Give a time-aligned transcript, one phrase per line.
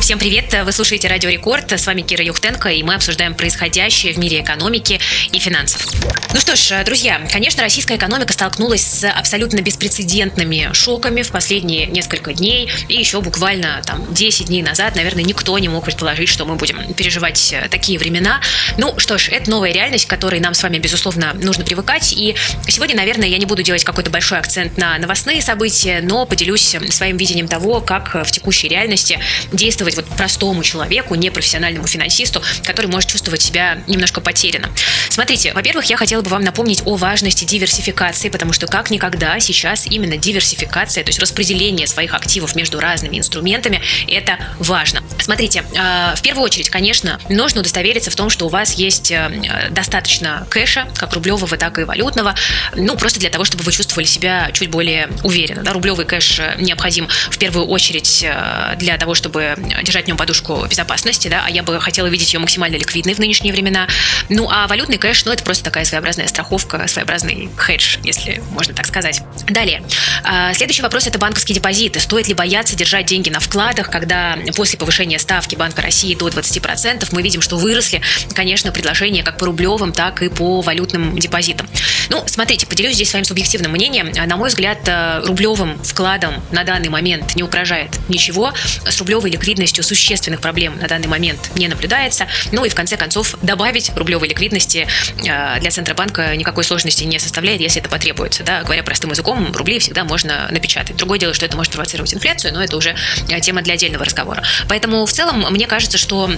[0.00, 0.52] Всем привет!
[0.64, 1.70] Вы слушаете Радио Рекорд.
[1.70, 4.98] С вами Кира Юхтенко, и мы обсуждаем происходящее в мире экономики
[5.30, 5.86] и финансов.
[6.32, 12.32] Ну что ж, друзья, конечно, российская экономика столкнулась с абсолютно беспрецедентными шоками в последние несколько
[12.32, 12.70] дней.
[12.88, 16.94] И еще буквально там 10 дней назад, наверное, никто не мог предположить, что мы будем
[16.94, 18.40] переживать такие времена.
[18.78, 22.12] Ну что ж, это новая реальность, к которой нам с вами, безусловно, нужно привыкать.
[22.12, 22.34] И
[22.66, 27.18] сегодня, наверное, я не буду делать какой-то большой акцент на новостные события, но поделюсь своим
[27.18, 29.20] видением того, как в текущей реальности
[29.52, 34.70] действовать советовать вот простому человеку, непрофессиональному финансисту, который может чувствовать себя немножко потерянно?
[35.08, 39.86] Смотрите, во-первых, я хотела бы вам напомнить о важности диверсификации, потому что как никогда сейчас
[39.86, 45.02] именно диверсификация, то есть распределение своих активов между разными инструментами, это важно.
[45.20, 49.68] Смотрите, э, в первую очередь, конечно, нужно удостовериться в том, что у вас есть э,
[49.70, 52.34] достаточно кэша, как рублевого, так и валютного,
[52.74, 55.62] ну, просто для того, чтобы вы чувствовали себя чуть более уверенно.
[55.62, 55.72] Да?
[55.72, 61.28] Рублевый кэш необходим в первую очередь э, для того, чтобы держать в нем подушку безопасности,
[61.28, 63.88] да, а я бы хотела видеть ее максимально ликвидной в нынешние времена.
[64.28, 68.86] Ну, а валютный кэш, ну, это просто такая своеобразная страховка, своеобразный хедж, если можно так
[68.86, 69.22] сказать.
[69.48, 69.82] Далее.
[70.24, 72.00] А, следующий вопрос– это банковские депозиты.
[72.00, 77.08] Стоит ли бояться держать деньги на вкладах, когда после повышения ставки Банка России до 20%
[77.12, 78.00] мы видим, что выросли,
[78.34, 81.68] конечно, предложения как по рублевым, так и по валютным депозитам.
[82.10, 84.10] Ну, смотрите, поделюсь здесь своим субъективным мнением.
[84.26, 88.52] На мой взгляд, э, рублевым вкладом на данный момент не угрожает ничего.
[88.84, 92.26] С рублевой ликвидностью существенных проблем на данный момент не наблюдается.
[92.50, 94.88] Ну и в конце концов, добавить рублевой ликвидности
[95.24, 98.42] э, для Центробанка никакой сложности не составляет, если это потребуется.
[98.42, 98.62] Да?
[98.64, 100.96] Говоря простым языком, рубли всегда можно напечатать.
[100.96, 102.96] Другое дело, что это может провоцировать инфляцию, но это уже
[103.28, 104.42] э, тема для отдельного разговора.
[104.68, 106.28] Поэтому в целом мне кажется, что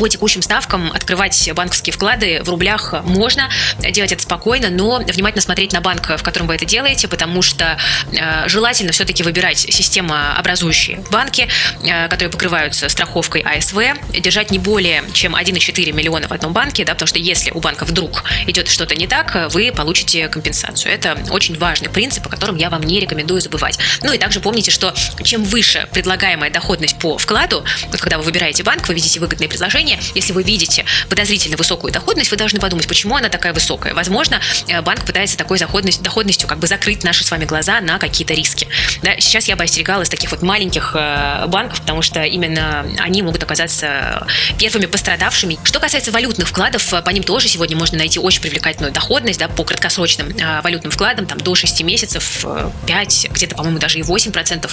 [0.00, 3.50] по текущим ставкам открывать банковские вклады в рублях можно,
[3.90, 7.76] делать это спокойно, но внимательно смотреть на банк, в котором вы это делаете, потому что
[8.10, 11.48] э, желательно все-таки выбирать системообразующие банки,
[11.84, 13.76] э, которые покрываются страховкой АСВ,
[14.18, 17.84] держать не более чем 1,4 миллиона в одном банке, да, потому что если у банка
[17.84, 20.94] вдруг идет что-то не так, вы получите компенсацию.
[20.94, 23.78] Это очень важный принцип, о котором я вам не рекомендую забывать.
[24.02, 28.62] Ну и также помните, что чем выше предлагаемая доходность по вкладу, вот когда вы выбираете
[28.62, 32.86] банк, вы видите выгодные предложения, компания, если вы видите подозрительно высокую доходность, вы должны подумать,
[32.86, 33.94] почему она такая высокая.
[33.94, 37.98] Возможно, э, банк пытается такой доходность, доходностью как бы закрыть наши с вами глаза на
[37.98, 38.68] какие-то риски.
[39.02, 43.42] Да, сейчас я бы остерегалась таких вот маленьких э, банков, потому что именно они могут
[43.42, 44.26] оказаться
[44.58, 45.58] первыми пострадавшими.
[45.64, 49.48] Что касается валютных вкладов, э, по ним тоже сегодня можно найти очень привлекательную доходность да,
[49.48, 50.30] по краткосрочным
[50.62, 52.44] валютным вкладам, там до 6 месяцев,
[52.86, 54.70] 5, где-то, по-моему, даже и 8%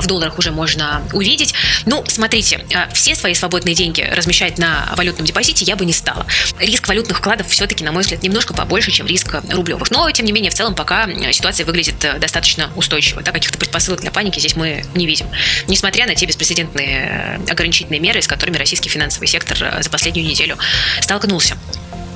[0.00, 1.54] в долларах уже можно увидеть.
[1.86, 6.26] Ну, смотрите, все свои свободные деньги размещать размещать на валютном депозите я бы не стала.
[6.58, 9.90] Риск валютных вкладов все-таки, на мой взгляд, немножко побольше, чем риск рублевых.
[9.90, 13.20] Но, тем не менее, в целом пока ситуация выглядит э, достаточно устойчиво.
[13.22, 15.26] Да, каких-то предпосылок для паники здесь мы не видим.
[15.68, 20.26] Несмотря на те беспрецедентные э, ограничительные меры, с которыми российский финансовый сектор э, за последнюю
[20.26, 20.56] неделю
[21.02, 21.58] столкнулся.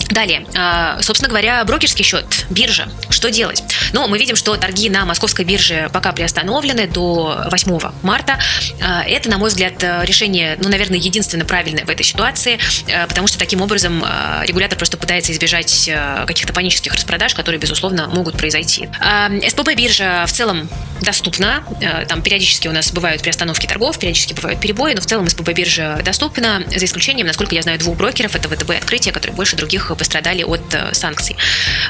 [0.08, 2.88] Далее, а, собственно говоря, брокерский счет, биржа.
[3.10, 3.62] Что делать?
[3.92, 8.38] Ну, мы видим, что торги на московской бирже пока приостановлены до 8 марта.
[8.82, 12.58] А, это, на мой взгляд, решение, ну, наверное, единственно правильное в этой ситуации,
[12.92, 14.04] а, потому что таким образом
[14.44, 15.90] регулятор просто пытается избежать
[16.26, 18.88] каких-то панических распродаж, которые, безусловно, могут произойти.
[19.48, 20.68] СПБ биржа в целом
[21.00, 21.64] доступна.
[22.08, 26.00] Там периодически у нас бывают приостановки торгов, периодически бывают перебои, но в целом СПБ биржа
[26.04, 28.34] доступна, за исключением, насколько я знаю, двух брокеров.
[28.34, 31.36] Это ВТБ открытие, которые больше других пострадали от э, санкций.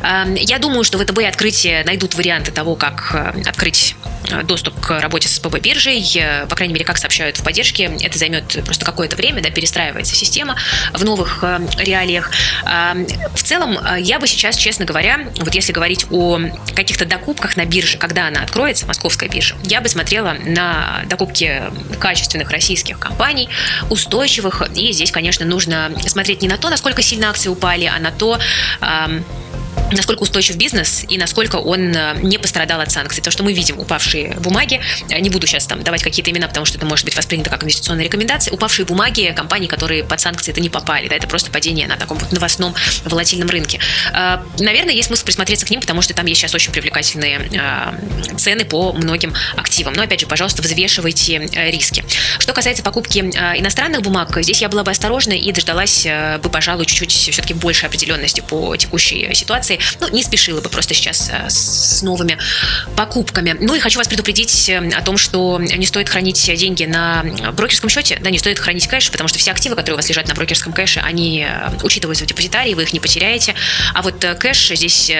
[0.02, 3.96] Я думаю, что ВТБ открытие найдут варианты того, как э, открыть
[4.30, 6.04] э, доступ к работе с СПБ биржей.
[6.48, 10.56] По крайней мере, как сообщают в поддержке, это займет просто какое-то время, да, перестраивается система
[10.92, 11.44] в новых
[11.78, 12.30] реалиях.
[12.64, 16.40] Эм, в целом, я бы сейчас, честно говоря, вот если говорить о
[16.74, 21.62] каких-то докупках на бирже, когда она откроется, московская биржа, я бы смотрела на докупки
[22.00, 23.48] качественных российских компаний,
[23.90, 24.62] устойчивых.
[24.74, 28.38] И здесь, конечно, нужно смотреть не на то, насколько сильно акции упали, а на то,
[29.92, 33.22] насколько устойчив бизнес и насколько он э, не пострадал от санкций.
[33.22, 36.66] То, что мы видим упавшие бумаги, э, не буду сейчас там давать какие-то имена, потому
[36.66, 40.60] что это может быть воспринято как инвестиционная рекомендация, упавшие бумаги компаний, которые под санкции это
[40.60, 42.74] не попали, да, это просто падение на таком вот новостном
[43.04, 43.78] волатильном рынке.
[44.12, 47.40] Э, наверное, есть смысл присмотреться к ним, потому что там есть сейчас очень привлекательные
[48.36, 49.94] цены по многим активам.
[49.94, 52.04] Но опять же, пожалуйста, взвешивайте риски.
[52.38, 56.06] Что касается покупки иностранных бумаг, здесь я была бы осторожна и дождалась
[56.42, 60.94] бы, пожалуй, чуть-чуть все-таки больше определенности по текущей ситуации инвестиции, ну, не спешила бы просто
[60.94, 62.38] сейчас э, с новыми
[62.96, 63.56] покупками.
[63.60, 67.24] Ну и хочу вас предупредить э, о том, что не стоит хранить деньги на
[67.56, 70.28] брокерском счете, да, не стоит хранить кэш, потому что все активы, которые у вас лежат
[70.28, 71.46] на брокерском кэше, они
[71.82, 73.54] учитываются в депозитарии, вы их не потеряете,
[73.94, 75.10] а вот кэш здесь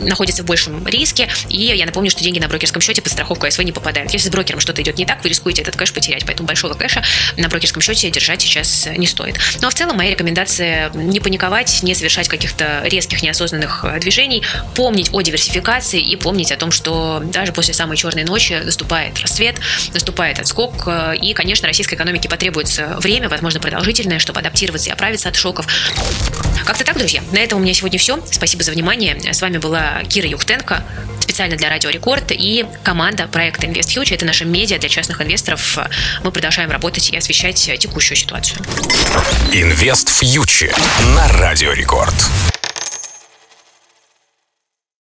[0.00, 3.62] находится в большем риске, и я напомню, что деньги на брокерском счете под страховку АСВ
[3.62, 4.12] не попадают.
[4.12, 7.02] Если с брокером что-то идет не так, вы рискуете этот кэш потерять, поэтому большого кэша
[7.36, 9.38] на брокерском счете держать сейчас не стоит.
[9.60, 14.42] Ну а в целом моя рекомендация не паниковать, не совершать каких-то резких неосознанных э, движений,
[14.74, 19.56] помнить о диверсификации и помнить о том, что даже после самой черной ночи наступает рассвет,
[19.92, 25.28] наступает отскок, э, и, конечно, российской экономике потребуется время, возможно, продолжительное, чтобы адаптироваться и оправиться
[25.28, 25.66] от шоков.
[26.64, 27.22] Как-то так, друзья.
[27.32, 28.18] На этом у меня сегодня все.
[28.30, 29.32] Спасибо за внимание.
[29.32, 30.82] С вами была Кира Юхтенко,
[31.20, 34.14] специально для Радио Рекорд и команда проекта Invest Future.
[34.14, 35.78] Это наша медиа для частных инвесторов.
[36.22, 38.60] Мы продолжаем работать и освещать текущую ситуацию.
[39.52, 40.74] Invest Future
[41.14, 42.14] на Радио Рекорд.